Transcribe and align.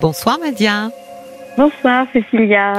Bonsoir 0.00 0.38
Madia. 0.38 0.90
Bonsoir 1.56 2.06
Cécilia. 2.12 2.72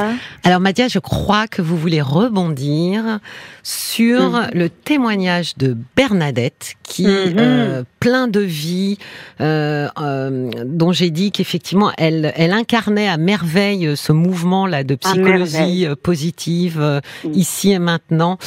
Alors 0.44 0.60
Madia, 0.60 0.88
je 0.88 0.98
crois 0.98 1.46
que 1.48 1.62
vous 1.62 1.78
voulez 1.78 2.02
rebondir 2.02 3.20
sur 3.62 4.22
Mhm. 4.22 4.50
le 4.54 4.70
témoignage 4.70 5.56
de 5.58 5.78
Bernadette 5.96 6.74
qui, 6.82 7.06
Mhm. 7.06 7.36
euh, 7.38 7.84
plein 8.00 8.28
de 8.28 8.40
vie, 8.40 8.98
euh, 9.40 9.88
euh, 10.02 10.50
dont 10.66 10.94
j'ai 10.94 11.12
dit 11.12 11.32
qu'effectivement 11.32 11.92
elle, 11.98 12.32
elle 12.36 12.54
incarnait 12.54 13.08
à 13.10 13.18
merveille 13.18 13.96
ce 13.96 14.14
mouvement-là 14.14 14.84
de 14.84 14.96
psychologie 14.96 15.86
euh, 15.86 15.96
positive 16.02 16.80
euh, 16.82 17.02
Mhm. 17.26 17.32
ici 17.34 17.72
et 17.74 17.80
maintenant. 17.80 18.38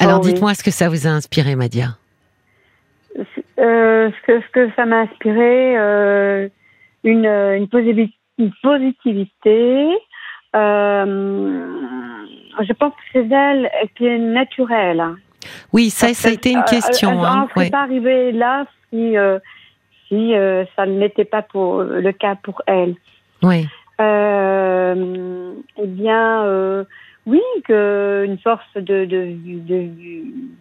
Alors 0.00 0.20
Oh 0.20 0.26
oui. 0.26 0.32
dites-moi 0.32 0.54
ce 0.54 0.62
que 0.64 0.70
ça 0.72 0.88
vous 0.90 1.06
a 1.06 1.10
inspiré 1.10 1.54
Madia. 1.54 1.96
Euh, 3.58 4.10
ce, 4.10 4.26
que, 4.26 4.40
ce 4.40 4.50
que 4.52 4.70
ça 4.76 4.84
m'a 4.84 5.00
inspiré, 5.00 5.76
euh, 5.78 6.48
une, 7.04 7.24
une, 7.26 7.68
une 8.38 8.52
positivité. 8.62 9.88
Euh, 10.56 11.66
je 12.60 12.72
pense 12.72 12.92
que 12.94 13.00
c'est 13.12 13.30
elle 13.30 13.70
qui 13.96 14.06
est 14.06 14.18
naturelle. 14.18 15.04
Oui, 15.72 15.90
ça, 15.90 16.06
Parce 16.06 16.18
ça 16.18 16.28
a 16.28 16.32
été 16.32 16.50
une 16.50 16.58
euh, 16.58 16.62
question. 16.62 17.10
Hein, 17.24 17.36
n'en 17.36 17.48
serait 17.48 17.70
pas 17.70 17.82
arrivée 17.82 18.32
là 18.32 18.66
si, 18.90 19.16
euh, 19.16 19.38
si 20.08 20.34
euh, 20.34 20.64
ça 20.76 20.86
n'était 20.86 21.24
pas 21.24 21.42
pour 21.42 21.82
le 21.82 22.12
cas 22.12 22.36
pour 22.36 22.62
elle. 22.66 22.94
Euh, 24.00 25.52
eh 25.76 25.86
bien, 25.86 26.84
oui, 27.26 27.42
que 27.64 28.24
une 28.26 28.38
force 28.38 28.74
de 28.74 29.04
de 29.04 29.32
de, 29.66 29.90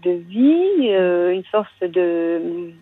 de 0.03 0.11
vie, 0.27 0.89
une 1.33 1.43
force 1.45 1.79
de 1.81 2.73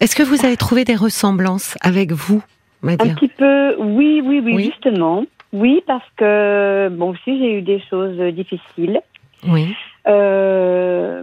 Est-ce 0.00 0.14
que 0.14 0.22
vous 0.22 0.44
avez 0.44 0.56
trouvé 0.56 0.84
des 0.84 0.94
ressemblances 0.94 1.76
avec 1.80 2.12
vous, 2.12 2.42
un 2.82 2.86
Madia 2.86 3.14
petit 3.14 3.28
peu, 3.28 3.74
oui, 3.78 4.22
oui, 4.24 4.40
oui, 4.44 4.54
Oui. 4.54 4.64
justement, 4.66 5.24
oui, 5.52 5.82
parce 5.86 6.04
que 6.16 6.88
bon, 6.90 7.10
aussi 7.10 7.38
j'ai 7.38 7.58
eu 7.58 7.62
des 7.62 7.80
choses 7.90 8.18
difficiles. 8.34 9.00
Oui. 9.48 9.74
Euh, 10.06 11.22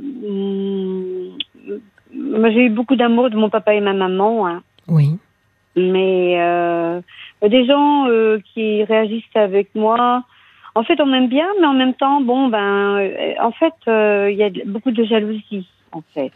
moi, 2.13 2.49
j'ai 2.51 2.65
eu 2.65 2.69
beaucoup 2.69 2.95
d'amour 2.95 3.29
de 3.29 3.35
mon 3.37 3.49
papa 3.49 3.73
et 3.73 3.81
ma 3.81 3.93
maman. 3.93 4.47
Hein. 4.47 4.61
Oui. 4.87 5.17
mais 5.75 6.35
euh, 6.39 7.01
des 7.41 7.65
gens 7.65 8.07
euh, 8.07 8.39
qui 8.53 8.83
réagissent 8.83 9.23
avec 9.35 9.73
moi. 9.75 10.23
En 10.75 10.83
fait, 10.83 10.99
on 11.01 11.05
m'aime 11.05 11.27
bien, 11.27 11.47
mais 11.59 11.67
en 11.67 11.73
même 11.73 11.93
temps, 11.93 12.21
bon, 12.21 12.47
ben, 12.49 12.97
euh, 12.97 13.33
en 13.41 13.51
fait, 13.51 13.73
euh, 13.87 14.29
il 14.31 14.37
y 14.37 14.43
a 14.43 14.49
beaucoup 14.65 14.91
de 14.91 15.03
jalousie, 15.03 15.67
en 15.91 16.01
fait. 16.13 16.31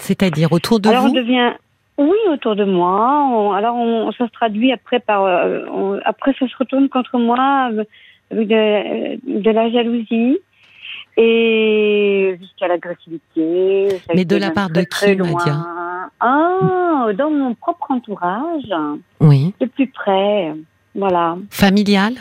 C'est-à-dire 0.00 0.52
autour 0.52 0.80
de 0.80 0.88
alors, 0.88 1.04
vous 1.04 1.10
on 1.10 1.14
devient, 1.14 1.52
oui, 1.98 2.16
autour 2.30 2.54
de 2.56 2.64
moi. 2.64 3.26
on- 3.32 3.52
alors, 3.52 3.76
on, 3.76 4.12
ça 4.12 4.26
se 4.26 4.32
traduit 4.32 4.72
après 4.72 5.00
par, 5.00 5.24
euh, 5.24 5.64
on- 5.72 5.98
après, 6.04 6.34
ça 6.38 6.46
se 6.46 6.56
retourne 6.58 6.88
contre 6.88 7.18
moi 7.18 7.70
euh, 7.72 7.84
avec 8.30 8.48
de, 8.48 9.40
de 9.42 9.50
la 9.50 9.70
jalousie 9.70 10.38
et 11.16 12.36
jusqu'à 12.40 12.68
l'agressivité. 12.68 13.88
Mais 14.14 14.24
de 14.24 14.36
la 14.36 14.50
part 14.50 14.70
de 14.70 14.82
qui, 14.82 15.14
loin. 15.14 15.38
Ah, 16.20 17.06
dans 17.16 17.30
mon 17.30 17.54
propre 17.54 17.90
entourage 17.90 18.72
Oui. 19.20 19.54
de 19.60 19.66
plus 19.66 19.86
près, 19.88 20.52
voilà, 20.94 21.36
Familial 21.50 22.14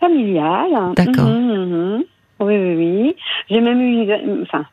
familial. 0.00 0.92
D'accord. 0.96 1.24
Mhm, 1.24 1.64
mhm. 1.64 2.04
Oui, 2.40 2.56
oui, 2.58 2.74
oui. 2.76 3.16
J'ai 3.48 3.60
même 3.62 3.80
eu, 3.80 4.42
enfin, 4.42 4.66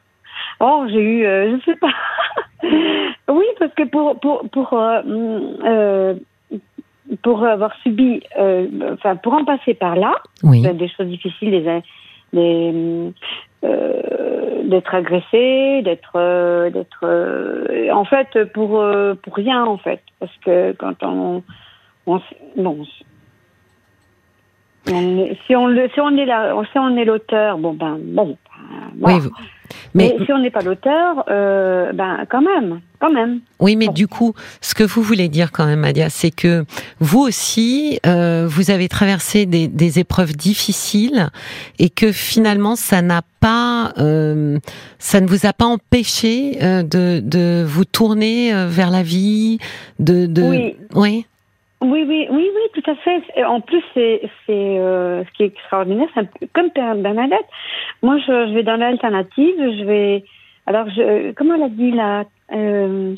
oh, 0.60 0.84
j'ai 0.90 1.00
eu, 1.00 1.26
euh, 1.26 1.58
je 1.58 1.64
sais 1.72 1.78
pas. 1.78 1.88
oui, 2.64 3.46
parce 3.60 3.74
que 3.74 3.84
pour 3.84 4.20
pour 4.20 4.50
pour 4.50 4.74
euh, 4.74 5.02
euh, 5.66 6.16
pour 7.24 7.44
avoir 7.44 7.74
subi, 7.84 8.22
euh, 8.40 8.68
enfin, 8.94 9.16
pour 9.18 9.34
en 9.34 9.44
passer 9.44 9.74
par 9.74 9.96
là, 9.96 10.16
Oui. 10.44 10.62
ben, 10.62 10.76
des 10.78 10.88
choses 10.88 11.08
difficiles, 11.08 11.52
des, 11.52 11.82
des 12.34 13.14
euh, 13.64 14.64
d'être 14.64 14.96
agressé, 14.96 15.82
d'être 15.84 16.14
euh, 16.16 16.70
d'être 16.70 17.04
euh, 17.04 17.90
en 17.92 18.06
fait 18.06 18.52
pour 18.54 18.84
pour 19.22 19.36
rien 19.36 19.66
en 19.66 19.78
fait 19.78 20.02
parce 20.20 20.36
que 20.46 20.72
quand 20.74 21.04
on, 21.04 21.44
on 22.08 22.22
bon 22.56 22.86
on 24.90 25.28
si 25.46 25.56
on 25.56 25.68
le 25.68 25.90
si 25.90 26.00
on 26.00 26.16
est 26.18 26.26
là 26.26 26.56
si 26.72 26.80
on 26.80 26.96
est 26.98 27.06
l'auteur 27.06 27.58
bon 27.58 27.74
ben 27.74 27.98
bon 28.02 28.38
voilà. 29.00 29.18
Oui, 29.18 29.22
vous- 29.24 29.32
mais, 29.96 30.16
mais 30.20 30.26
si 30.26 30.34
on 30.34 30.40
n'est 30.40 30.50
pas 30.52 30.62
l'auteur 30.62 31.24
euh, 31.30 31.94
ben 31.94 32.26
quand 32.30 32.42
même 32.42 32.82
quand 33.00 33.10
même 33.12 33.40
oui, 33.62 33.78
mais 33.78 33.86
bon. 33.88 33.94
du 33.94 34.08
coup, 34.08 34.34
ce 34.60 34.74
que 34.76 34.84
vous 34.84 35.02
voulez 35.02 35.30
dire 35.30 35.52
quand 35.54 35.66
même, 35.66 35.80
Madia, 35.80 36.10
c'est 36.10 36.30
que 36.30 36.66
vous 37.00 37.20
aussi, 37.22 38.00
euh, 38.06 38.46
vous 38.50 38.70
avez 38.70 38.90
traversé 38.90 39.46
des, 39.46 39.68
des 39.70 40.00
épreuves 40.00 40.34
difficiles 40.36 41.30
et 41.80 41.90
que 41.90 42.12
finalement, 42.12 42.76
ça 42.76 43.02
n'a 43.02 43.22
pas, 43.40 43.94
euh, 43.98 44.58
ça 45.00 45.22
ne 45.22 45.28
vous 45.28 45.46
a 45.46 45.54
pas 45.54 45.66
empêché 45.66 46.58
euh, 46.62 46.84
de, 46.84 47.22
de 47.24 47.64
vous 47.66 47.86
tourner 47.86 48.54
euh, 48.54 48.68
vers 48.68 48.90
la 48.92 49.04
vie, 49.04 49.58
de, 50.00 50.26
de, 50.26 50.44
Oui. 50.44 50.76
oui, 50.96 51.26
Oui, 51.82 52.06
oui, 52.08 52.28
oui, 52.30 52.50
oui, 52.56 52.82
tout 52.82 52.92
à 52.92 52.96
fait. 52.96 53.22
Et 53.36 53.44
En 53.44 53.60
plus, 53.60 53.82
c'est 53.94 54.22
c'est 54.46 54.80
euh, 54.80 55.24
ce 55.26 55.32
qui 55.32 55.44
est 55.44 55.48
extraordinaire, 55.48 56.08
c'est 56.14 56.22
un 56.22 56.26
peu 56.26 56.48
comme 56.54 56.70
Bernadette. 57.02 57.46
Moi, 58.04 58.18
je, 58.20 58.48
je 58.48 58.54
vais 58.54 58.64
dans 58.64 58.76
l'alternative. 58.78 59.56
Je 59.58 59.84
vais. 59.84 60.24
Alors, 60.68 60.88
je, 60.90 61.32
comment 61.32 61.56
elle 61.56 61.64
a 61.64 61.70
dit 61.70 61.92
là 61.92 62.24
euh, 62.54 63.16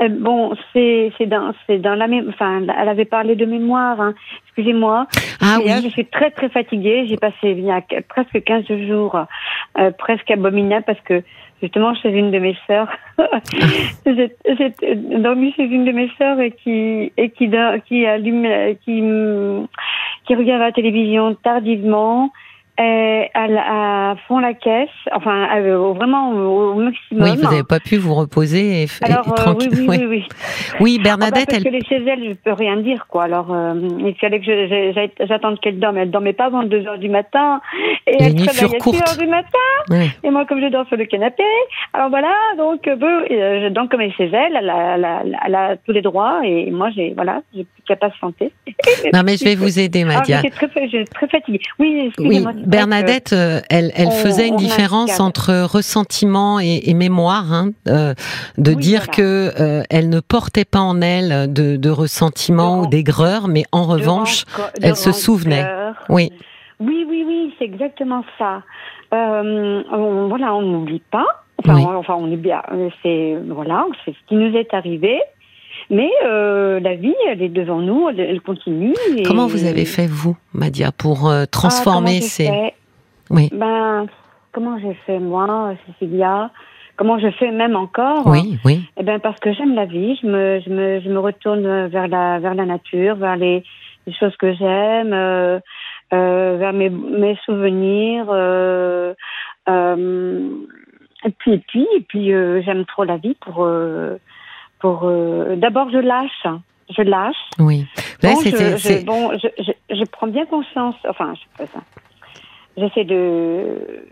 euh, 0.00 0.08
Bon, 0.08 0.54
c'est 0.72 1.12
c'est 1.18 1.26
dans 1.26 1.52
c'est 1.66 1.78
dans 1.78 1.94
la 1.94 2.06
même. 2.06 2.30
Enfin, 2.30 2.62
elle 2.80 2.88
avait 2.88 3.04
parlé 3.04 3.36
de 3.36 3.44
mémoire. 3.44 4.00
Hein. 4.00 4.14
Excusez-moi. 4.46 5.06
ah 5.42 5.58
là, 5.58 5.76
oui, 5.76 5.82
je 5.84 5.88
suis 5.90 6.06
très 6.06 6.30
très 6.30 6.48
fatiguée. 6.48 7.06
J'ai 7.08 7.18
passé 7.18 7.36
il 7.50 7.60
y 7.64 7.70
a 7.70 7.82
qu- 7.82 8.00
presque 8.08 8.42
15 8.42 8.64
jours 8.88 9.18
euh, 9.78 9.90
presque 9.90 10.30
abominables 10.30 10.84
parce 10.86 11.00
que 11.02 11.22
justement 11.62 11.94
chez 11.94 12.10
une 12.10 12.30
de 12.30 12.38
mes 12.38 12.56
sœurs, 12.66 12.88
j'ai 14.06 14.74
dormi 15.18 15.52
chez 15.52 15.64
une 15.64 15.84
de 15.84 15.92
mes 15.92 16.10
sœurs 16.18 16.40
et 16.40 16.52
qui 16.52 17.12
et 17.16 17.30
qui 17.30 17.50
qui 17.86 18.06
allume 18.06 18.76
qui 18.84 19.02
qui 20.26 20.34
regarde 20.34 20.60
la 20.60 20.72
télévision 20.72 21.34
tardivement. 21.34 22.30
Et 22.80 23.28
à, 23.34 24.14
fond 24.28 24.38
la 24.38 24.54
caisse, 24.54 24.88
enfin 25.12 25.48
euh, 25.56 25.76
vraiment 25.94 26.30
au, 26.30 26.72
au 26.72 26.74
maximum. 26.74 27.22
oui, 27.24 27.36
vous 27.36 27.42
n'avez 27.42 27.64
pas 27.64 27.80
pu 27.80 27.96
vous 27.96 28.14
reposer 28.14 28.82
et, 28.84 28.86
Alors 29.02 29.26
et 29.26 29.30
euh, 29.30 29.32
oui, 29.32 29.34
tranquille. 29.36 29.70
oui, 29.74 29.86
oui, 29.88 30.06
oui. 30.08 30.24
Oui, 30.80 30.96
Ah 31.00 31.02
bah, 31.02 31.04
Bernadette, 31.16 31.46
parce 31.50 31.58
elle, 31.58 31.64
que 31.64 31.68
les 31.70 31.84
chez 31.84 31.96
elle, 32.06 32.24
je 32.28 32.32
peux 32.34 32.52
rien 32.52 32.76
dire, 32.76 33.06
quoi. 33.08 33.24
Alors, 33.24 33.48
euh, 33.52 33.74
il 33.98 34.14
fallait 34.20 34.40
que 34.40 35.26
j'attende 35.26 35.58
qu'elle 35.60 35.80
dorme. 35.80 35.96
Elle 35.98 36.10
dormait 36.12 36.32
pas 36.32 36.44
avant 36.46 36.62
2 36.62 36.86
heures 36.86 36.98
du 36.98 37.08
matin. 37.08 37.60
Et 38.06 38.12
Les 38.12 38.16
elle 38.26 38.32
réveillait 38.32 38.48
à 38.48 38.52
6 38.68 38.78
courtes. 38.78 38.96
heures 39.08 39.16
du 39.18 39.26
matin. 39.26 40.08
Et 40.22 40.30
moi, 40.30 40.44
comme 40.46 40.60
je 40.60 40.68
dors 40.68 40.86
sur 40.86 40.96
le 40.96 41.04
canapé, 41.06 41.42
alors 41.92 42.10
voilà, 42.10 42.32
donc, 42.56 42.86
euh, 42.86 42.96
euh, 43.02 43.62
je 43.64 43.68
dors 43.72 43.88
comme 43.88 44.00
elle 44.02 44.10
est 44.10 44.16
chez 44.16 44.30
elle. 44.32 44.56
Elle 44.56 44.70
a, 44.70 44.94
elle 44.94 45.04
a- 45.04 45.22
elle 45.46 45.54
a 45.54 45.76
tous 45.84 45.92
les 45.92 46.02
droits. 46.02 46.40
Et 46.44 46.70
moi, 46.70 46.90
j'ai, 46.94 47.12
voilà, 47.14 47.40
j'ai 47.54 47.64
plus 47.64 47.82
qu'à 47.86 47.96
patienter. 47.96 48.52
non 49.12 49.22
mais 49.24 49.36
je 49.36 49.44
vais 49.44 49.54
vous 49.56 49.78
aider, 49.80 50.04
Madia. 50.04 50.36
j'étais 50.42 50.50
très, 50.50 50.68
fa- 50.68 50.86
j'étais 50.86 51.04
très 51.12 51.26
fatiguée. 51.28 51.60
Oui, 51.78 51.88
Oui, 51.88 52.06
excusez-moi. 52.08 52.52
vrai 52.52 52.62
Bernadette, 52.68 53.32
euh, 53.32 53.60
elle, 53.70 53.90
elle 53.96 54.08
on- 54.08 54.10
faisait 54.12 54.46
une 54.48 54.56
différence 54.56 55.18
entre 55.20 55.64
ressentiment 55.64 56.60
et, 56.60 56.82
et 56.84 56.94
mémoire, 56.94 57.52
hein, 57.52 57.70
euh, 57.88 58.14
de 58.58 58.70
Oui, 58.72 58.76
dire 58.76 59.04
voilà. 59.06 59.12
que 59.14 59.50
euh, 59.60 59.82
elle 59.90 60.08
ne 60.08 60.20
portait 60.20 60.64
pas 60.64 60.80
en 60.80 61.00
elle 61.00 61.52
de, 61.52 61.76
de 61.76 61.90
ressentiment 61.90 62.82
De 62.82 62.86
ou 62.86 62.86
d'aigreur, 62.90 63.48
mais 63.48 63.64
en 63.72 63.84
revanche, 63.84 64.44
elle 64.82 64.96
se 64.96 65.12
souvenait. 65.12 65.66
oui, 66.08 66.30
Oui, 66.80 67.04
oui, 67.08 67.24
oui, 67.26 67.54
c'est 67.58 67.64
exactement 67.64 68.22
ça. 68.38 68.62
Euh, 69.14 69.82
on- 69.92 70.28
voilà, 70.28 70.54
on 70.54 70.62
n'oublie 70.62 71.02
pas. 71.10 71.26
Enfin, 71.60 71.74
Oui. 71.74 71.84
on, 71.88 71.96
enfin, 71.96 72.14
on 72.16 72.30
est 72.30 72.36
bien. 72.36 72.62
C'est 73.02 73.36
voilà, 73.48 73.84
c'est 74.04 74.12
ce 74.12 74.18
qui 74.28 74.36
nous 74.36 74.54
est 74.56 74.72
arrivé. 74.74 75.18
Mais 75.90 76.10
euh, 76.24 76.80
la 76.80 76.94
vie, 76.96 77.14
elle 77.28 77.42
est 77.42 77.48
devant 77.48 77.78
nous, 77.80 78.08
elle, 78.08 78.20
elle 78.20 78.40
continue. 78.40 78.94
et- 79.16 79.22
comment 79.22 79.46
vous 79.46 79.64
avez 79.64 79.84
fait 79.84 80.06
vous, 80.06 80.36
Madia, 80.52 80.92
pour 80.92 81.28
euh, 81.28 81.42
Ah, 81.42 81.46
transformer 81.46 82.14
j'ai 82.14 82.20
ces 82.22 82.72
oui, 83.30 83.50
Ben, 83.52 84.06
comment 84.52 84.78
j'ai 84.78 84.94
fait 85.06 85.18
moi, 85.18 85.74
Cécilia? 85.86 86.50
Comment 86.96 87.18
je 87.18 87.30
fais 87.32 87.52
même 87.52 87.76
encore? 87.76 88.26
Oui, 88.26 88.58
oui, 88.64 88.80
Eh 88.96 89.04
ben 89.04 89.20
parce 89.20 89.38
que 89.38 89.52
j'aime 89.52 89.74
la 89.74 89.84
vie, 89.84 90.18
je 90.20 90.26
me, 90.26 90.60
je 90.60 90.70
me, 90.70 91.00
je 91.00 91.08
me 91.08 91.18
retourne 91.20 91.86
vers 91.86 92.08
la, 92.08 92.38
vers 92.40 92.54
la 92.54 92.64
nature, 92.64 93.14
vers 93.16 93.36
les, 93.36 93.62
les 94.06 94.12
choses 94.14 94.34
que 94.36 94.52
j'aime, 94.54 95.12
euh, 95.12 95.60
vers 96.10 96.72
mes, 96.72 96.88
mes 96.90 97.36
souvenirs. 97.44 98.26
Et 101.24 101.30
puis, 101.38 101.52
et 101.52 101.58
puis, 101.66 101.86
et 101.96 102.00
puis, 102.00 102.26
j'aime 102.64 102.84
trop 102.86 103.04
la 103.04 103.16
vie 103.16 103.36
pour, 103.40 103.64
pour. 104.80 105.02
euh, 105.04 105.56
D'abord, 105.56 105.90
je 105.90 105.98
lâche, 105.98 106.46
je 106.96 107.02
lâche. 107.02 107.36
oui. 107.58 107.86
Là, 108.22 108.32
Bon, 108.34 108.40
je, 108.40 108.50
je- 108.50 109.04
bon, 109.04 109.30
je, 109.38 109.48
je, 109.62 109.96
je 109.96 110.04
prends 110.04 110.26
bien 110.26 110.44
conscience. 110.46 110.96
Enfin, 111.08 111.34
je 111.34 111.42
fais 111.56 111.70
ça. 111.72 111.80
J'essaie 112.76 113.04
de 113.04 114.04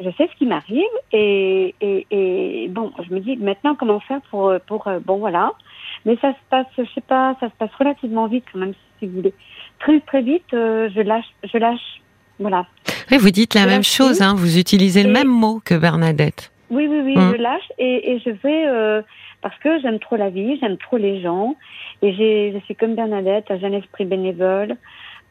je 0.00 0.10
sais 0.16 0.28
ce 0.32 0.38
qui 0.38 0.46
m'arrive 0.46 0.84
et, 1.12 1.74
et, 1.80 2.06
et, 2.12 2.68
bon, 2.68 2.92
je 3.06 3.12
me 3.12 3.18
dis 3.20 3.36
maintenant 3.36 3.74
comment 3.74 3.98
faire 4.00 4.20
pour 4.30 4.52
pour 4.66 4.88
bon 5.04 5.16
voilà. 5.18 5.52
Mais 6.06 6.16
ça 6.20 6.30
se 6.32 6.38
passe, 6.50 6.66
je 6.78 6.84
sais 6.94 7.00
pas, 7.00 7.34
ça 7.40 7.46
se 7.48 7.54
passe 7.58 7.70
relativement 7.78 8.26
vite 8.28 8.44
quand 8.52 8.60
même 8.60 8.74
si 8.98 9.06
vous 9.06 9.16
voulez. 9.16 9.34
Très 9.80 9.98
très 10.00 10.22
vite, 10.22 10.44
je 10.52 11.00
lâche, 11.02 11.24
je 11.42 11.58
lâche, 11.58 12.00
voilà. 12.38 12.66
Oui, 13.10 13.18
vous 13.18 13.30
dites 13.30 13.54
la 13.54 13.66
même 13.66 13.82
chose, 13.82 14.22
hein, 14.22 14.34
vous 14.36 14.58
utilisez 14.58 15.02
le 15.02 15.10
même 15.10 15.26
mot 15.28 15.60
que 15.64 15.74
Bernadette. 15.74 16.52
Oui, 16.70 16.86
oui, 16.88 17.00
oui, 17.04 17.16
hum. 17.16 17.32
je 17.32 17.42
lâche 17.42 17.68
et, 17.78 18.12
et 18.12 18.18
je 18.20 18.30
vais 18.30 19.02
parce 19.42 19.56
que 19.58 19.80
j'aime 19.80 19.98
trop 19.98 20.16
la 20.16 20.30
vie, 20.30 20.58
j'aime 20.60 20.76
trop 20.76 20.96
les 20.96 21.20
gens. 21.20 21.54
Et 22.02 22.12
je 22.12 22.58
suis 22.64 22.74
comme 22.74 22.94
Bernadette, 22.94 23.46
j'ai 23.48 23.66
un 23.66 23.72
esprit 23.72 24.04
bénévole. 24.04 24.76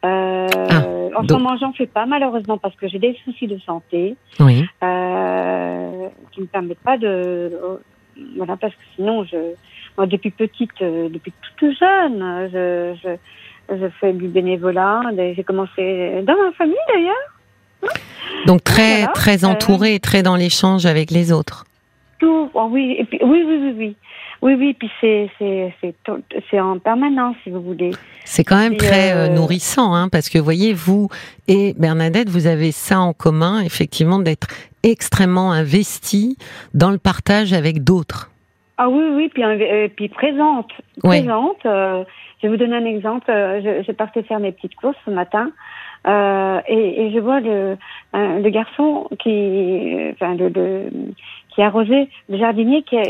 Euh, 0.04 0.46
ah, 0.54 1.18
en 1.18 1.26
ce 1.26 1.32
moment, 1.32 1.56
j'en 1.58 1.72
fais 1.72 1.86
pas 1.86 2.06
malheureusement 2.06 2.58
parce 2.58 2.76
que 2.76 2.86
j'ai 2.86 2.98
des 2.98 3.18
soucis 3.24 3.48
de 3.48 3.58
santé 3.58 4.14
oui. 4.38 4.64
euh, 4.82 6.08
qui 6.30 6.40
me 6.42 6.46
permettent 6.46 6.78
pas 6.80 6.98
de 6.98 7.50
voilà 8.36 8.56
parce 8.56 8.74
que 8.74 8.82
sinon 8.96 9.24
je 9.24 9.36
moi 9.96 10.06
depuis 10.06 10.30
petite 10.30 10.70
euh, 10.82 11.08
depuis 11.08 11.32
toute 11.58 11.72
jeune 11.78 12.48
je, 12.52 12.94
je, 13.02 13.76
je 13.76 13.88
fais 14.00 14.12
du 14.12 14.28
bénévolat. 14.28 15.02
J'ai 15.16 15.44
commencé 15.44 16.22
dans 16.22 16.36
ma 16.36 16.52
famille 16.52 16.76
d'ailleurs. 16.92 17.94
Donc 18.46 18.62
très 18.62 19.06
très 19.14 19.44
euh, 19.44 19.48
entouré 19.48 19.98
très 19.98 20.22
dans 20.22 20.36
l'échange 20.36 20.86
avec 20.86 21.10
les 21.10 21.32
autres 21.32 21.64
tout 22.18 22.50
oh 22.54 22.68
oui 22.70 22.96
et 22.98 23.04
puis 23.04 23.18
oui 23.22 23.44
oui 23.46 23.58
oui 23.60 23.74
oui 23.76 23.96
oui, 24.40 24.54
oui, 24.54 24.74
puis 24.74 24.90
c'est 25.00 25.28
c'est 25.40 26.60
en 26.60 26.78
permanence, 26.78 27.36
si 27.42 27.50
vous 27.50 27.60
voulez. 27.60 27.90
C'est 28.24 28.44
quand 28.44 28.58
même 28.58 28.76
très 28.76 29.12
euh, 29.12 29.28
nourrissant, 29.28 29.94
hein, 29.94 30.08
parce 30.08 30.28
que 30.28 30.38
voyez, 30.38 30.72
vous 30.72 31.08
et 31.48 31.74
Bernadette, 31.76 32.28
vous 32.28 32.46
avez 32.46 32.70
ça 32.70 33.00
en 33.00 33.12
commun, 33.12 33.60
effectivement, 33.62 34.20
d'être 34.20 34.46
extrêmement 34.84 35.50
investi 35.50 36.36
dans 36.72 36.90
le 36.92 36.98
partage 36.98 37.52
avec 37.52 37.82
d'autres. 37.82 38.30
Ah 38.76 38.88
oui, 38.88 39.04
oui, 39.12 39.28
puis, 39.28 39.42
euh, 39.42 39.88
puis 39.96 40.08
présente. 40.08 40.70
Présente. 41.02 41.66
Euh, 41.66 42.04
je 42.40 42.46
vais 42.46 42.52
vous 42.52 42.58
donner 42.58 42.76
un 42.76 42.84
exemple. 42.84 43.24
Je, 43.28 43.82
je 43.84 43.92
partais 43.92 44.22
faire 44.22 44.38
mes 44.38 44.52
petites 44.52 44.76
courses 44.76 44.96
ce 45.04 45.10
matin. 45.10 45.50
Euh, 46.06 46.60
et, 46.68 47.06
et, 47.06 47.12
je 47.12 47.18
vois 47.18 47.40
le, 47.40 47.76
le 48.14 48.48
garçon 48.50 49.08
qui, 49.18 49.96
enfin, 50.12 50.36
le, 50.36 50.48
le, 50.48 50.90
qui 51.58 51.62
arrosait, 51.62 52.06
le 52.28 52.38
jardinier 52.38 52.84
qui 52.84 52.96
a 52.96 53.02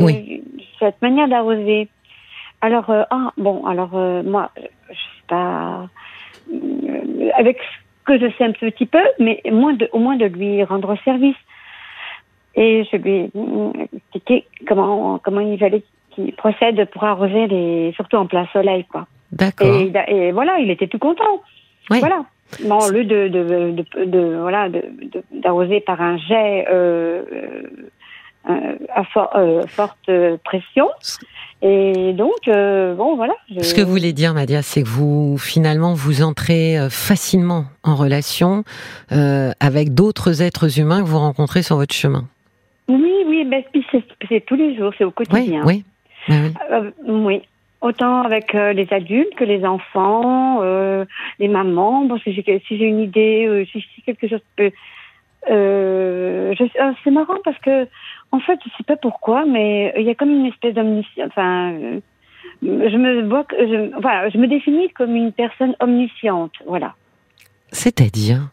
cette 0.79 1.03
manière 1.03 1.29
d'arroser. 1.29 1.87
Alors, 2.63 2.89
euh, 2.89 3.03
ah, 3.11 3.31
bon, 3.37 3.67
alors 3.67 3.91
euh, 3.93 4.23
moi, 4.23 4.51
je 4.89 4.95
sais 4.95 5.27
pas, 5.29 5.87
euh, 6.51 7.29
avec 7.37 7.59
ce 7.59 8.05
que 8.07 8.19
je 8.19 8.33
sais 8.39 8.45
un 8.45 8.53
petit 8.53 8.87
peu, 8.87 9.03
mais 9.19 9.43
moins 9.53 9.75
de, 9.75 9.91
au 9.93 9.99
moins 9.99 10.17
de 10.17 10.25
lui 10.25 10.65
rendre 10.65 10.97
service. 11.05 11.37
Et 12.55 12.85
je 12.91 12.97
lui 12.97 13.11
ai 13.11 13.31
expliqué 13.93 14.47
comment, 14.67 15.19
comment 15.19 15.41
il 15.41 15.59
fallait 15.59 15.83
qu'il 16.13 16.33
procède 16.33 16.83
pour 16.87 17.05
arroser 17.05 17.49
les, 17.49 17.93
surtout 17.97 18.17
en 18.17 18.25
plein 18.25 18.47
soleil, 18.55 18.85
quoi. 18.85 19.07
D'accord. 19.31 19.77
Et, 20.09 20.33
voilà, 20.33 20.59
il 20.59 20.71
était 20.71 20.89
tout 20.89 20.99
content. 20.99 21.43
Oui. 21.91 22.01
Voilà. 22.01 22.25
Bon, 22.65 22.79
au 22.79 22.91
lieu 22.91 23.05
de, 23.05 23.29
de, 23.29 23.73
de, 23.73 24.05
de 24.07 24.39
voilà, 24.41 24.71
d'arroser 25.33 25.81
par 25.81 26.01
un 26.01 26.17
jet 26.17 26.65
à 28.45 29.37
euh, 29.37 29.67
forte 29.67 30.11
pression. 30.45 30.89
Et 31.61 32.13
donc, 32.13 32.47
euh, 32.47 32.95
bon, 32.95 33.17
voilà. 33.17 33.35
Ce 33.61 33.75
que 33.75 33.81
vous 33.83 33.91
voulez 33.91 34.13
dire, 34.13 34.33
Madia, 34.33 34.63
c'est 34.63 34.83
que 34.83 34.89
vous, 34.89 35.37
finalement, 35.39 35.93
vous 35.95 36.23
entrez 36.23 36.77
facilement 36.89 37.65
en 37.83 37.97
relation 37.97 38.65
avec 39.11 39.95
d'autres 39.95 40.43
êtres 40.43 40.79
humains 40.79 41.01
que 41.01 41.07
vous 41.07 41.19
rencontrez 41.19 41.63
sur 41.63 41.77
votre 41.77 41.95
chemin. 41.95 42.25
Oui, 42.89 43.13
oui, 43.27 43.45
ben, 43.45 43.63
c'est 44.29 44.41
tous 44.47 44.55
les 44.55 44.77
jours, 44.77 44.93
c'est 44.97 45.05
au 45.05 45.11
quotidien. 45.11 45.63
Oui, 45.65 45.85
oui. 46.29 46.37
oui. 47.07 47.43
Autant 47.81 48.23
avec 48.23 48.55
les 48.55 48.89
adultes 48.91 49.35
que 49.37 49.45
les 49.45 49.65
enfants, 49.65 50.63
les 51.39 51.49
mamans. 51.49 52.05
Bon, 52.05 52.19
si 52.19 52.33
j'ai 52.33 52.85
une 52.85 53.01
idée, 53.01 53.69
si, 53.73 53.85
si, 53.95 54.03
quelque 54.03 54.29
chose 54.29 54.41
peut 54.57 54.71
euh, 55.51 56.55
c'est 57.05 57.11
marrant 57.11 57.39
parce 57.45 57.59
que, 57.59 57.87
en 58.33 58.41
fait, 58.41 58.59
je 58.65 58.71
sais 58.77 58.85
pas 58.85 58.97
pourquoi, 58.97 59.45
mais 59.47 59.93
il 59.97 60.05
y 60.05 60.11
a 60.11 60.15
comme 60.15 60.31
une 60.31 60.47
espèce 60.47 60.75
d'omniscience. 60.75 61.29
Enfin, 61.29 61.73
je 62.63 62.97
me 62.97 63.29
vois, 63.29 63.47
je, 63.53 63.91
voilà, 64.01 64.29
je 64.29 64.39
me 64.39 64.47
définis 64.47 64.91
comme 64.91 65.15
une 65.17 65.33
personne 65.33 65.75
omnisciente, 65.81 66.53
voilà. 66.67 66.95
C'est-à-dire? 67.71 68.51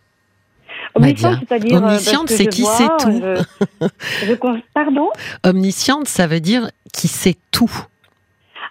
Omnisciente, 0.93 1.39
c'est-à-dire. 1.39 1.77
Euh, 1.77 1.87
Omnisciente, 1.87 2.29
c'est 2.29 2.47
qui 2.47 2.63
sait 2.63 2.87
tout. 2.99 3.21
Je, 4.21 4.33
pardon? 4.73 5.09
Omnisciente, 5.43 6.07
ça 6.07 6.27
veut 6.27 6.39
dire 6.39 6.69
qui 6.93 7.07
sait 7.07 7.35
tout. 7.51 7.71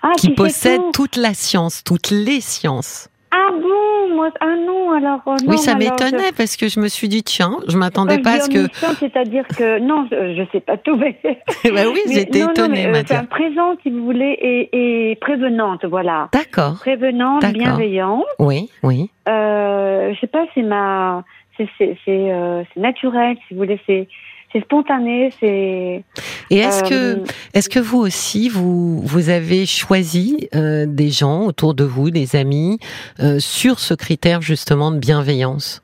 Ah, 0.03 0.13
qui, 0.19 0.31
possède 0.31 0.81
toute 0.93 1.17
la 1.17 1.33
science, 1.33 1.83
toutes 1.83 2.11
les 2.11 2.41
sciences. 2.41 3.09
Ah 3.31 3.51
moi, 4.15 4.31
Ah 4.41 4.55
non, 4.67 4.93
alors. 4.93 5.21
Euh, 5.27 5.37
oui, 5.47 5.59
ça 5.59 5.75
m'étonnait 5.75 6.33
parce 6.37 6.57
que 6.57 6.69
je 6.69 6.81
me 6.81 6.89
suis 6.89 7.09
dit, 7.09 7.23
tiens, 7.23 7.59
je 7.69 7.77
m'attendais 7.77 8.19
pas 8.19 8.33
à 8.33 8.41
ce 8.41 8.51
que. 8.51 8.73
C'est-à-dire 8.99 9.47
que. 9.49 9.79
Non, 9.79 10.07
je 10.11 10.41
ne 10.41 10.47
sais 10.53 10.61
pas 10.61 10.77
tout, 10.77 10.97
mais. 10.97 11.19
bah 11.25 11.83
oui, 11.93 12.01
j'étais 12.13 12.41
étonnée, 12.41 12.87
non, 12.87 12.99
euh, 12.99 13.23
Présente, 13.31 13.79
si 13.83 13.91
vous 13.91 14.05
voulez, 14.05 14.39
et, 14.73 15.17
prévenante, 15.21 15.85
voilà. 15.85 16.29
D'accord. 16.33 16.77
Prévenante, 16.81 17.45
bienveillante. 17.53 18.25
Oui, 18.39 18.71
oui. 18.83 19.11
Euh, 19.29 20.13
je 20.15 20.21
sais 20.21 20.27
pas, 20.27 20.45
c'est 20.55 20.63
ma. 20.63 21.25
C'est 21.57 21.97
euh, 22.09 22.65
naturel, 22.77 23.37
si 23.47 23.55
vous 23.55 23.61
voulez, 23.61 23.81
c'est 23.87 24.09
c'est 24.55 24.63
spontané, 24.63 25.33
c'est. 25.41 26.05
Et 26.51 26.59
est-ce 26.59 26.85
que, 26.85 27.21
euh, 27.21 27.25
est-ce 27.55 27.69
que 27.69 27.81
vous 27.81 27.99
aussi, 27.99 28.49
vous, 28.49 29.01
vous 29.01 29.29
avez 29.29 29.67
choisi 29.67 30.49
euh, 30.55 30.87
des 30.87 31.11
gens 31.11 31.47
autour 31.47 31.75
de 31.75 31.83
vous, 31.83 32.11
des 32.11 32.37
amis, 32.37 32.79
euh, 33.19 33.39
sur 33.41 33.81
ce 33.81 33.95
critère 33.95 34.43
justement 34.43 34.93
de 34.93 34.99
bienveillance, 34.99 35.83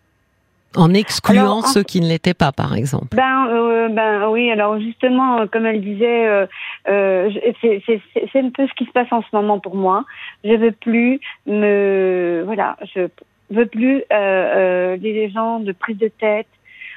en 0.77 0.95
excluant 0.95 1.63
ceux 1.63 1.83
qui 1.83 2.01
ne 2.01 2.07
l'étaient 2.07 2.35
pas, 2.35 2.53
par 2.53 2.77
exemple 2.77 3.17
Ben, 3.17 3.89
ben 3.91 4.29
oui. 4.29 4.53
Alors 4.53 4.79
justement, 4.79 5.49
comme 5.49 5.67
elle 5.67 5.81
disait, 5.81 6.47
c'est 6.87 8.41
un 8.41 8.51
peu 8.51 8.69
ce 8.69 8.75
qui 8.77 8.85
se 8.85 8.93
passe 8.93 9.09
en 9.11 9.23
ce 9.23 9.29
moment 9.33 9.59
pour 9.59 9.75
moi. 9.75 10.05
Je 10.45 10.55
veux 10.55 10.71
plus 10.71 11.19
me, 11.47 12.43
voilà, 12.45 12.77
je 12.95 13.09
veux 13.51 13.67
plus 13.67 14.05
des 14.09 15.31
gens 15.35 15.59
de 15.59 15.73
prise 15.73 15.99
de 15.99 16.07
tête 16.07 16.47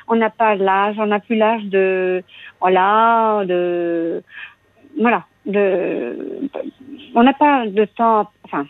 on 0.07 0.15
n'a 0.15 0.29
pas 0.29 0.55
l'âge, 0.55 0.95
on 0.99 1.07
n'a 1.07 1.19
plus 1.19 1.35
l'âge 1.35 1.63
de, 1.65 2.23
voilà, 2.59 3.43
de, 3.45 4.23
voilà, 4.99 5.25
de, 5.45 6.49
on 7.15 7.23
n'a 7.23 7.33
pas 7.33 7.67
de 7.67 7.85
temps, 7.85 8.29
enfin, 8.43 8.65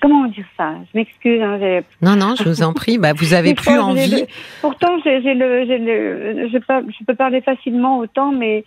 comment 0.00 0.26
dire 0.26 0.46
ça? 0.56 0.74
Je 0.92 0.98
m'excuse. 0.98 1.40
Hein, 1.42 1.80
non, 2.02 2.16
non, 2.16 2.34
je 2.36 2.44
vous 2.44 2.62
en 2.62 2.72
prie. 2.72 2.98
Bah, 2.98 3.12
vous 3.12 3.34
avez 3.34 3.54
plus 3.54 3.78
envie. 3.78 4.24
pourtant, 4.60 4.98
j'ai 5.04 5.20
le, 5.34 5.64
le, 5.64 6.48
je, 6.48 6.58
peux, 6.58 6.90
je 6.90 7.04
peux 7.04 7.14
parler 7.14 7.40
facilement 7.40 7.98
autant, 7.98 8.32
mais 8.32 8.64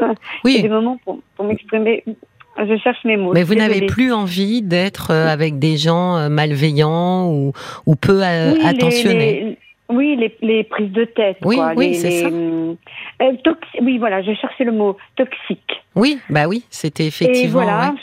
oui. 0.44 0.56
il 0.56 0.62
des 0.62 0.68
moments 0.68 0.98
pour, 1.04 1.20
pour 1.36 1.44
m'exprimer. 1.44 2.04
Je 2.58 2.76
cherche 2.78 3.04
mes 3.04 3.16
mots. 3.16 3.32
Mais 3.32 3.42
vous 3.42 3.54
n'avez 3.54 3.86
plus 3.86 4.12
envie 4.12 4.60
d'être 4.60 5.12
euh, 5.12 5.28
avec 5.28 5.58
des 5.58 5.76
gens 5.76 6.16
euh, 6.16 6.28
malveillants 6.28 7.30
ou, 7.30 7.52
ou 7.86 7.96
peu 7.96 8.22
euh, 8.22 8.54
attentionnés? 8.64 9.56
Oui, 9.90 10.16
les, 10.16 10.36
les, 10.40 10.64
prises 10.64 10.92
de 10.92 11.04
tête. 11.04 11.38
Oui, 11.44 11.56
quoi. 11.56 11.72
oui, 11.76 11.94
c'est 11.94 12.10
ça. 12.10 12.28
Euh, 12.28 12.74
oui, 13.82 13.98
voilà, 13.98 14.22
je 14.22 14.32
cherchais 14.34 14.64
le 14.64 14.72
mot 14.72 14.96
toxique. 15.16 15.82
Oui, 15.94 16.18
bah 16.28 16.46
oui, 16.48 16.64
c'était 16.70 17.06
effectivement. 17.06 17.44
Et 17.44 17.48
voilà. 17.48 17.94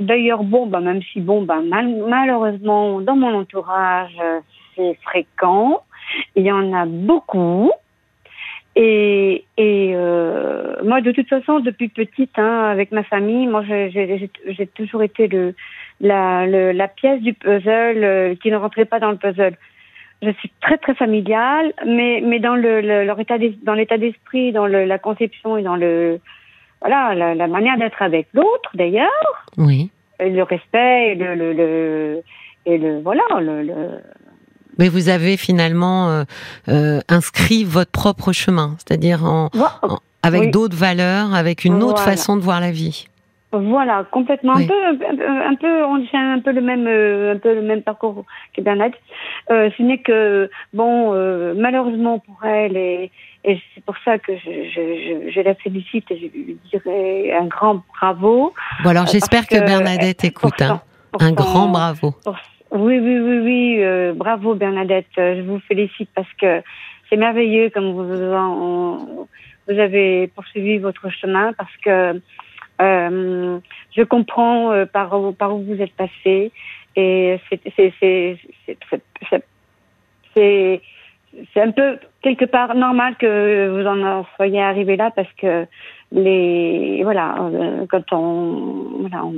D'ailleurs, 0.00 0.42
bon, 0.42 0.66
bah 0.66 0.80
même 0.80 1.00
si 1.12 1.20
bon, 1.20 1.42
bah 1.42 1.60
malheureusement 1.62 3.00
dans 3.00 3.14
mon 3.14 3.34
entourage 3.34 4.18
c'est 4.74 4.98
fréquent, 5.02 5.82
il 6.36 6.44
y 6.44 6.52
en 6.52 6.72
a 6.72 6.86
beaucoup. 6.86 7.70
Et, 8.74 9.44
et 9.58 9.92
euh, 9.94 10.76
moi, 10.82 11.02
de 11.02 11.12
toute 11.12 11.28
façon, 11.28 11.60
depuis 11.60 11.88
petite, 11.88 12.38
hein, 12.38 12.70
avec 12.70 12.90
ma 12.90 13.02
famille, 13.02 13.46
moi, 13.46 13.62
j'ai 13.66 14.66
toujours 14.74 15.02
été 15.02 15.28
le 15.28 15.54
la, 16.00 16.46
le, 16.46 16.72
la 16.72 16.88
pièce 16.88 17.20
du 17.20 17.32
puzzle 17.32 18.02
euh, 18.02 18.34
qui 18.34 18.50
ne 18.50 18.56
rentrait 18.56 18.86
pas 18.86 18.98
dans 18.98 19.10
le 19.10 19.18
puzzle 19.18 19.56
je 20.22 20.30
suis 20.38 20.50
très 20.60 20.78
très 20.78 20.94
familiale, 20.94 21.72
mais 21.86 22.22
mais 22.24 22.38
dans 22.38 22.54
le, 22.54 22.80
leur 22.80 23.18
état 23.20 23.36
dans 23.64 23.74
l'état 23.74 23.98
d'esprit, 23.98 24.52
dans 24.52 24.66
le, 24.66 24.84
la 24.84 24.98
conception 24.98 25.56
et 25.56 25.62
dans 25.62 25.76
le 25.76 26.20
voilà 26.80 27.14
la, 27.14 27.34
la 27.34 27.46
manière 27.48 27.76
d'être 27.78 28.00
avec 28.02 28.28
l'autre 28.32 28.70
d'ailleurs. 28.74 29.34
Oui. 29.56 29.90
Et 30.20 30.30
le 30.30 30.42
respect 30.42 31.12
et 31.12 31.14
le, 31.16 31.34
le, 31.34 31.52
le 31.52 32.22
et 32.66 32.78
le 32.78 33.00
voilà 33.00 33.22
le, 33.40 33.62
le... 33.62 33.74
Mais 34.78 34.88
vous 34.88 35.08
avez 35.08 35.36
finalement 35.36 36.08
euh, 36.08 36.24
euh, 36.68 37.00
inscrit 37.08 37.64
votre 37.64 37.90
propre 37.90 38.32
chemin, 38.32 38.76
c'est-à-dire 38.78 39.24
en, 39.24 39.50
avec 40.22 40.50
d'autres 40.50 40.76
valeurs, 40.76 41.34
avec 41.34 41.64
une 41.64 41.82
autre 41.82 42.02
façon 42.02 42.36
de 42.36 42.42
voir 42.42 42.60
la 42.60 42.70
vie. 42.70 43.06
Voilà, 43.52 44.06
complètement. 44.10 44.54
Oui. 44.56 44.64
Un 44.64 44.66
peu, 44.66 45.26
un 45.50 45.54
peu, 45.56 45.84
on 45.84 46.02
tient 46.06 46.32
un 46.34 46.40
peu 46.40 46.52
le 46.52 46.62
même, 46.62 46.86
euh, 46.86 47.34
un 47.34 47.38
peu 47.38 47.54
le 47.54 47.60
même 47.62 47.82
parcours 47.82 48.24
que 48.56 48.62
Bernadette. 48.62 48.98
Euh, 49.50 49.68
ce 49.76 49.82
n'est 49.82 49.98
que, 49.98 50.48
bon, 50.72 51.12
euh, 51.12 51.52
malheureusement 51.56 52.18
pour 52.18 52.42
elle, 52.46 52.76
et, 52.78 53.10
et 53.44 53.60
c'est 53.74 53.84
pour 53.84 53.96
ça 54.04 54.18
que 54.18 54.32
je, 54.36 54.50
je, 54.74 54.80
je, 55.26 55.30
je 55.32 55.40
la 55.42 55.54
félicite 55.56 56.10
et 56.10 56.16
je 56.18 56.26
lui 56.26 56.58
dirais 56.70 57.32
un 57.38 57.44
grand 57.44 57.82
bravo. 57.94 58.54
Bon, 58.82 58.88
alors 58.90 59.04
Euh, 59.04 59.12
j'espère 59.12 59.46
que 59.46 59.56
que, 59.56 59.66
Bernadette 59.66 60.24
euh, 60.24 60.28
écoute. 60.28 60.62
hein. 60.62 60.80
Un 61.20 61.28
son- 61.28 61.34
grand 61.34 61.68
bravo. 61.68 62.14
pour- 62.24 62.36
Oui, 62.70 62.98
oui, 62.98 63.18
oui, 63.20 63.38
oui. 63.40 63.76
euh, 63.82 64.14
bravo 64.14 64.54
Bernadette. 64.54 65.08
Je 65.18 65.42
vous 65.42 65.58
félicite 65.68 66.08
parce 66.14 66.32
que 66.40 66.62
c'est 67.10 67.16
merveilleux 67.16 67.68
comme 67.68 67.92
vous, 67.92 68.32
en- 68.32 69.26
vous 69.68 69.78
avez 69.78 70.28
poursuivi 70.28 70.78
votre 70.78 71.10
chemin 71.10 71.52
parce 71.52 71.76
que 71.84 72.18
euh, 72.82 73.58
je 73.96 74.02
comprends 74.02 74.72
euh, 74.72 74.84
par, 74.86 75.08
où- 75.20 75.32
par 75.32 75.54
où 75.54 75.62
vous 75.62 75.80
êtes 75.80 75.94
passé 75.94 76.50
et 76.96 77.38
c'est 81.54 81.62
un 81.62 81.70
peu 81.70 81.98
quelque 82.22 82.44
part 82.44 82.74
normal 82.74 83.16
que 83.18 83.68
vous 83.70 83.86
en 83.86 84.24
soyez 84.36 84.60
arrivé 84.60 84.96
là 84.96 85.10
parce 85.14 85.32
que 85.40 85.66
les 86.10 87.00
voilà 87.04 87.36
euh, 87.40 87.86
quand 87.90 88.12
on 88.12 88.98
voilà 89.00 89.24
on, 89.24 89.34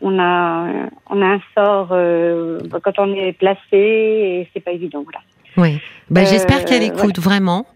on 0.00 0.18
a 0.18 0.66
on 1.10 1.20
a 1.22 1.26
un 1.26 1.40
sort 1.54 1.88
quand 2.82 2.98
on 2.98 3.14
est 3.14 3.32
placé 3.32 3.58
et 3.72 4.48
c'est 4.52 4.60
pas 4.60 4.72
évident 4.72 5.02
voilà. 5.04 5.20
Oui. 5.56 5.78
Euh, 6.16 6.24
j'espère 6.30 6.64
qu'elle 6.64 6.84
écoute 6.84 7.18
vraiment. 7.18 7.66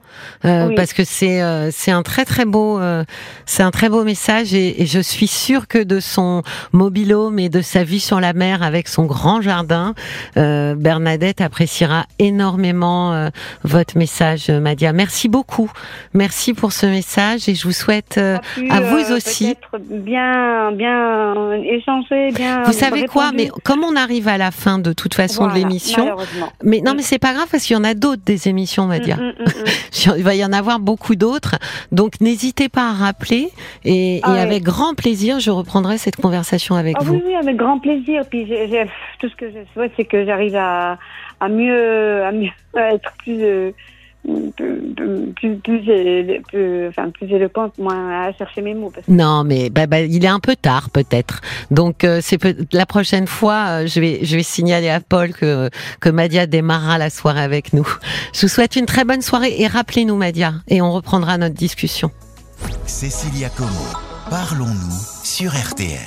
Euh, 0.44 0.68
Oui. 0.68 0.74
parce 0.74 0.92
que 0.92 1.04
c'est 1.04 1.42
euh, 1.42 1.70
c'est 1.70 1.90
un 1.90 2.02
très 2.02 2.24
très 2.24 2.44
beau 2.44 2.78
euh, 2.80 3.04
c'est 3.46 3.62
un 3.62 3.70
très 3.70 3.88
beau 3.88 4.04
message 4.04 4.54
et, 4.54 4.82
et 4.82 4.86
je 4.86 5.00
suis 5.00 5.26
sûre 5.26 5.66
que 5.68 5.82
de 5.82 6.00
son 6.00 6.42
mobilhome 6.72 7.38
et 7.38 7.48
de 7.48 7.60
sa 7.62 7.84
vie 7.84 8.00
sur 8.00 8.20
la 8.20 8.32
mer 8.32 8.62
avec 8.62 8.88
son 8.88 9.04
grand 9.04 9.40
jardin 9.40 9.94
euh, 10.36 10.74
Bernadette 10.74 11.40
appréciera 11.40 12.06
énormément 12.18 13.12
euh, 13.12 13.30
votre 13.64 13.96
message 13.96 14.50
Madia 14.50 14.92
merci 14.92 15.28
beaucoup 15.28 15.70
merci 16.14 16.54
pour 16.54 16.72
ce 16.72 16.86
message 16.86 17.48
et 17.48 17.54
je 17.54 17.64
vous 17.64 17.72
souhaite 17.72 18.16
euh, 18.18 18.38
pu, 18.54 18.70
à 18.70 18.80
vous 18.80 19.12
aussi. 19.12 19.54
bien 19.90 20.72
bien 20.72 21.52
échanger 21.62 22.30
bien 22.32 22.62
vous 22.64 22.72
savez 22.72 23.06
quoi 23.06 23.30
mais 23.34 23.50
comme 23.64 23.84
on 23.84 23.96
arrive 23.96 24.28
à 24.28 24.38
la 24.38 24.50
fin 24.50 24.78
de 24.78 24.92
toute 24.92 25.14
façon 25.14 25.44
Voilà, 25.44 25.54
de 25.54 25.58
l'émission 25.58 26.16
mais 26.64 26.80
non 26.80 26.94
mais 26.94 27.02
c'est 27.02 27.18
pas 27.18 27.32
grave 27.34 27.46
parce 27.50 27.64
qu'il 27.64 27.76
y 27.76 27.78
en 27.78 27.84
a 27.84 27.94
d'autres 27.94 28.22
des 28.24 28.48
émissions 28.48 28.86
Madia 28.86 29.16
Mm, 29.16 29.20
mm, 29.20 29.32
mm, 29.38 29.44
mm. 29.44 29.64
Il 30.16 30.24
va 30.24 30.34
y 30.34 30.44
en 30.44 30.52
avoir 30.52 30.78
beaucoup 30.78 31.14
d'autres. 31.14 31.56
Donc 31.90 32.20
n'hésitez 32.20 32.68
pas 32.68 32.88
à 32.88 32.92
rappeler 32.92 33.50
et, 33.84 34.20
Ah 34.22 34.36
et 34.36 34.40
avec 34.40 34.62
grand 34.62 34.94
plaisir, 34.94 35.40
je 35.40 35.50
reprendrai 35.50 35.98
cette 35.98 36.16
conversation 36.16 36.74
avec 36.74 36.96
Ah 36.98 37.04
vous. 37.04 37.14
oui, 37.14 37.22
oui, 37.26 37.34
avec 37.34 37.56
grand 37.56 37.78
plaisir. 37.78 38.22
Puis 38.28 38.46
tout 39.20 39.28
ce 39.28 39.36
que 39.36 39.50
je 39.50 39.58
souhaite, 39.72 39.92
c'est 39.96 40.04
que 40.04 40.24
j'arrive 40.24 40.56
à, 40.56 40.98
à 41.40 41.48
mieux, 41.48 42.22
à 42.24 42.32
mieux 42.32 42.50
à 42.76 42.94
être 42.94 43.12
plus, 43.18 43.42
euh, 43.42 43.70
plus, 44.24 45.32
plus, 45.36 45.56
plus, 45.56 45.88
é- 45.90 46.40
plus- 46.48 46.88
enfin, 46.88 47.10
plus 47.10 47.26
éloquente, 47.32 47.76
moins 47.78 48.26
à 48.28 48.32
chercher 48.32 48.62
mes 48.62 48.74
mots. 48.74 48.90
Parce 48.94 49.06
que 49.06 49.10
Non, 49.12 49.44
mais 49.44 49.70
bah, 49.70 49.86
bah, 49.86 50.00
il 50.00 50.24
est 50.24 50.28
un 50.28 50.40
peu 50.40 50.54
tard 50.56 50.90
peut-être. 50.90 51.40
Donc 51.70 52.04
euh, 52.04 52.20
c'est 52.22 52.38
peut- 52.38 52.56
la 52.72 52.86
prochaine 52.86 53.26
fois, 53.26 53.66
euh, 53.82 53.86
je 53.86 54.00
vais 54.00 54.20
je 54.24 54.36
vais 54.36 54.42
signaler 54.42 54.88
à 54.90 55.00
Paul 55.00 55.32
que 55.32 55.70
que 56.00 56.08
Madia 56.08 56.46
démarrera 56.46 56.98
la 56.98 57.10
soirée 57.10 57.42
avec 57.42 57.72
nous. 57.72 57.86
Je 58.34 58.42
vous 58.42 58.48
souhaite 58.48 58.76
une 58.76 58.86
très 58.86 59.04
bonne 59.04 59.22
soirée 59.22 59.54
et 59.58 59.66
rappelez-nous 59.66 60.16
Madia 60.16 60.54
et 60.68 60.80
on 60.82 60.92
reprendra 60.92 61.38
notre 61.38 61.54
discussion. 61.54 62.10
Cécilia 62.86 63.48
Como, 63.48 63.70
parlons-nous 64.30 65.00
sur 65.24 65.50
RTL. 65.52 65.98